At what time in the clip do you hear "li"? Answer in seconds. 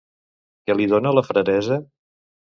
0.79-0.87